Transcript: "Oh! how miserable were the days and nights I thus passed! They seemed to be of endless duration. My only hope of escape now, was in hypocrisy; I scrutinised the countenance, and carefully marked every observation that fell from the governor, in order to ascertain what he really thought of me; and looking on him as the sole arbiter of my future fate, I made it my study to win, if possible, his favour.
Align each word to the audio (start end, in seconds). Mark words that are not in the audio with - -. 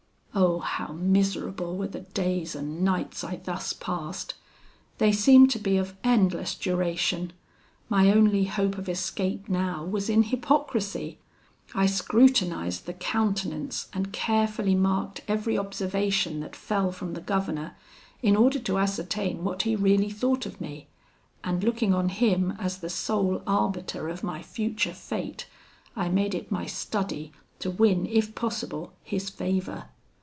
"Oh! 0.33 0.59
how 0.59 0.93
miserable 0.93 1.75
were 1.77 1.87
the 1.89 1.99
days 1.99 2.55
and 2.55 2.83
nights 2.85 3.21
I 3.21 3.35
thus 3.35 3.73
passed! 3.73 4.35
They 4.97 5.11
seemed 5.11 5.51
to 5.51 5.59
be 5.59 5.75
of 5.75 5.95
endless 6.05 6.55
duration. 6.55 7.33
My 7.89 8.09
only 8.09 8.45
hope 8.45 8.77
of 8.77 8.87
escape 8.87 9.49
now, 9.49 9.83
was 9.83 10.09
in 10.09 10.23
hypocrisy; 10.23 11.19
I 11.75 11.85
scrutinised 11.85 12.85
the 12.85 12.93
countenance, 12.93 13.89
and 13.91 14.13
carefully 14.13 14.73
marked 14.73 15.21
every 15.27 15.57
observation 15.57 16.39
that 16.39 16.55
fell 16.55 16.93
from 16.93 17.11
the 17.13 17.21
governor, 17.21 17.75
in 18.23 18.37
order 18.37 18.57
to 18.59 18.77
ascertain 18.77 19.43
what 19.43 19.63
he 19.63 19.75
really 19.75 20.09
thought 20.09 20.45
of 20.45 20.61
me; 20.61 20.87
and 21.43 21.61
looking 21.61 21.93
on 21.93 22.07
him 22.07 22.51
as 22.57 22.77
the 22.77 22.89
sole 22.89 23.43
arbiter 23.45 24.07
of 24.07 24.23
my 24.23 24.41
future 24.41 24.93
fate, 24.93 25.47
I 25.95 26.07
made 26.07 26.33
it 26.33 26.49
my 26.49 26.67
study 26.67 27.33
to 27.59 27.69
win, 27.69 28.05
if 28.05 28.33
possible, 28.33 28.93
his 29.03 29.29
favour. 29.29 29.87